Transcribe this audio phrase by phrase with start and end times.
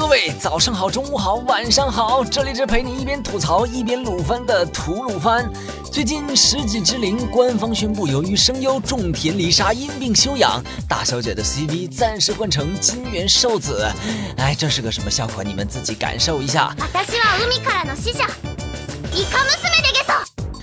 [0.00, 5.52] 各位早上好，中午好，晚上好，这里是陪你一边吐槽一边鲁番的吐鲁番。
[5.92, 13.86] 最近世纪之灵官方宣布，由于声优种田梨沙因病休养，大小姐的 CV 暂时换成金元寿子。
[14.38, 15.44] 哎，这是个什么效果？
[15.44, 16.74] 你们自己感受一下。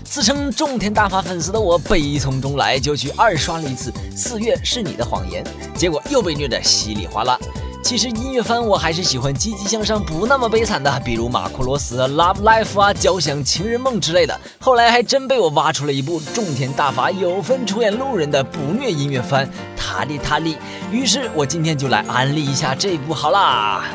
[0.03, 5.43] 自称种田大法粉丝的我，悲从中来，就去二刷了一次《四月是你的谎言》，
[5.77, 7.37] 结果又被虐得稀里哗啦。
[7.83, 14.37] 其实音乐番我还是喜欢积极向上、不那么悲惨的，比如马库罗斯、Love Life 啊、交响情人梦之类的。
[14.59, 20.55] 后来还真被我挖出了一部种田大法有分出演路人的不虐音乐番《塔利塔利》，
[20.91, 23.85] 于是我今天就来安利一下这部好啦。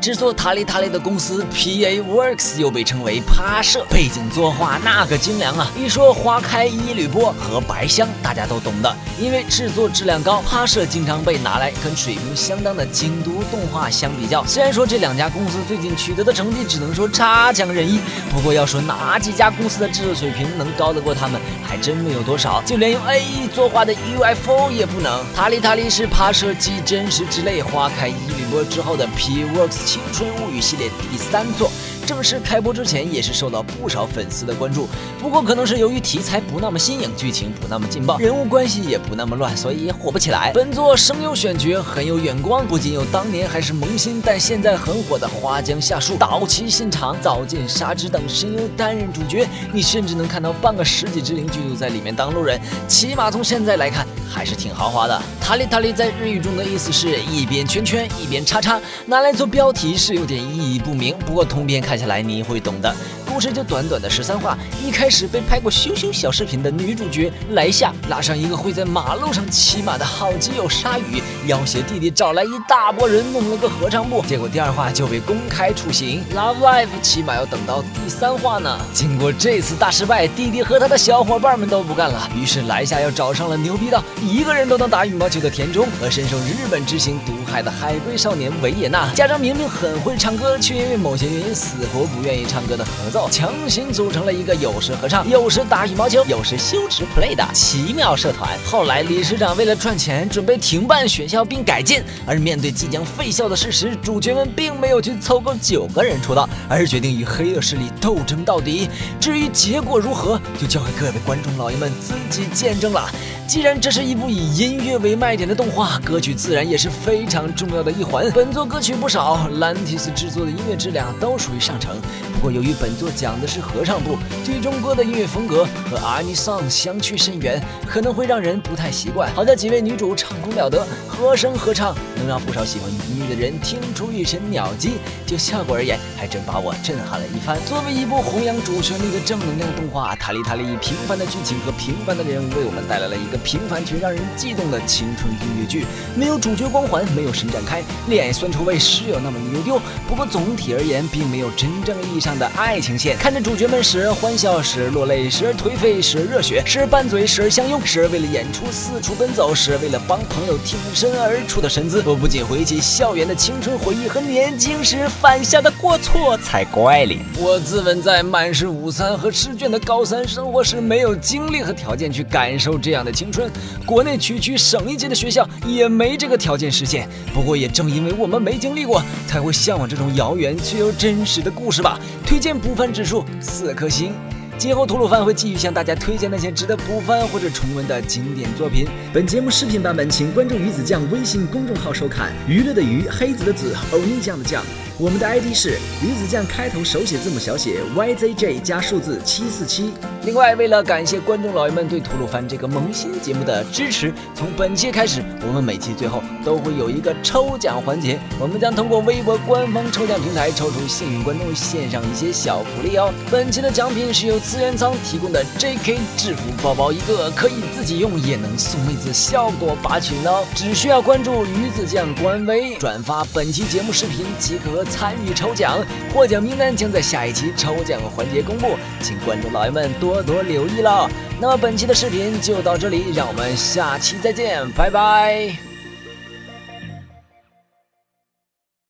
[0.00, 5.70] 制作《塔利塔利》的公司 PA Works 又被称为趴社，背景作画那个精良啊！
[5.76, 14.42] 一说花开一缕波和白香，大家都懂的，因为制作质量高，趴社经常被拿来跟水平相当的京都动画相比较。
[14.46, 18.00] 虽然说这两家公司最近取得的成绩只能说差强人意，
[18.32, 22.62] 不过要说哪几家公司的制作水平能高得过他们，还真没有多少。
[22.64, 25.22] 就连用 AE 作画的 UFO 也不能。
[25.36, 29.89] 塔利塔利是趴社继《真实之泪》《花开一缕波》之后的 PA Works。
[29.92, 31.68] 青春物语系列第三作。
[32.10, 34.88] 正式开播之前，也是受到不少粉丝的关注。
[35.20, 40.50] 不过，可能是由于题材不那么新颖，剧情不那么劲爆，人物关系也不那么乱，所以也火不起来。
[40.52, 49.46] 本作声优选角很有眼光，不仅有当年还是萌新，但现在很火的花江夏树、岛崎信长、早见沙织等声优担任主角。
[49.72, 55.22] 你甚至能看到半个十几之灵剧组在里面当路人，起码从现在来看，还是挺豪华的。
[55.40, 61.99] 塔里塔里在日语中的意思是一边圈圈一边叉叉，拿来做标题是有点意义不明，不过通篇看。
[62.00, 62.94] 下来你会懂的。
[63.32, 76.24] 故事就短短的十三话，一开始被拍过羞羞小视频的女主角莱夏拉上一个会在马路上骑马的好基友鲨鱼，要挟弟弟找来一大波人弄了个合唱部，结果第二话就被公开处刑。
[76.34, 78.76] Love Life 起码要等到第三话呢。
[78.92, 98.48] 经过这次大失败，弟弟和他的小伙伴们都不干了，于是莱夏又找上了牛逼到一个人都能打羽毛球的田中和深受日本之行毒害的海龟少年维也纳，加上明明很会唱歌，却因为某些原因死活不愿意唱歌的合强行组成了一个有时合唱、有时打羽毛球、有时羞耻 play 的奇妙社团。
[98.64, 102.04] 后来理事长为了赚钱，准备停办学校并改建。
[102.26, 108.88] 而面对即将废校的事实，主角们并没有去凑够九个人出道，而是决定与黑恶势力斗争到底。
[109.20, 113.10] 至于结果如何，就交给各位观众老爷们自己见证了。
[113.46, 118.30] 既然这是一部以音乐为卖点的动画，歌曲自然也是非常重要的一环。
[118.30, 122.00] 本作歌曲不少，兰提斯制作的音乐质量都属于上乘。
[122.32, 129.32] 不过由于本作讲的是合唱部，最终歌的音乐风格和 Any Song 相去甚远，可能会让人不太习惯。
[129.34, 134.92] 好在几位女主唱功了得，和声合唱能让不少喜欢音乐的人听出一身鸟迹。
[135.26, 137.58] 就效果而言，还真把我震撼了一番。
[137.66, 143.38] 作为一部弘扬主旋律的正能量动画，《塔利塔利》以平凡的剧情和平凡的人物，为我们带来了一个。
[143.42, 145.84] 平凡却让人悸动的青春音乐剧，
[146.14, 149.80] 没有主角光环，没有神展开，恋爱酸臭味是有那么牛丢。
[150.06, 153.16] 不过总体而言，并没有真正意义上的爱情线。
[153.16, 167.20] 看着主角们时而欢笑，时而落泪，时而颓废，时而热血，时而拌嘴，时而相拥，时而为了演出四处奔走，时而为了帮朋友挺身而出的身姿，我不禁回忆起校园的青春回忆和年轻时犯下的过错，才怪哩。
[167.38, 173.30] 我自问在满是午餐和试卷的高三生活时，没有精力和条件去感受这样的青。
[173.30, 173.48] 春，
[173.86, 177.08] 国内区区省一级的学校也没这个条件实现。
[177.32, 181.96] 不过也正因为我们没经历过，才会向往这种遥远却又真实的故事吧。
[182.26, 184.12] 推荐补番指数四颗星。
[184.60, 188.86] 今后吐鲁番会继续向大家推荐那些值得补番或者重温的经典作品。
[189.10, 192.30] 本节目视频版本，请关注鱼子酱微信公众号收看。
[192.46, 194.62] 娱乐的娱，黑子的子，欧尼酱的酱。
[194.98, 199.94] 我们的 ID 是鱼子酱，开头手写字母小写 YZJ 加数字七四七。
[200.26, 208.18] 另外，为了感谢观众老爷们对吐鲁番这个萌新节目的支持，从本期开始，我们每期最后都会有一个抽奖环节。
[208.38, 213.10] 我们将通过微博官方抽奖平台抽出幸运观众，献上一些小福利哦。
[213.30, 220.44] 本期的奖品是由资源仓提供的 JK 制服包包一个，可以自己用，也能送妹子，效果拔群哦。
[220.56, 224.84] 只需要关注鱼子酱官微，转发本期节目视频即可。
[224.90, 225.78] 参与抽奖，
[226.12, 231.08] 获奖名单将在下一期抽奖环节公布，请观众老爷们多多留意了。
[231.40, 235.69] 那么本期的视频就到这里，让我们下期再见，拜拜。